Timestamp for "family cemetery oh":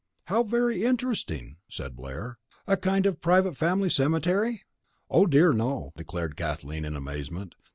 3.55-5.27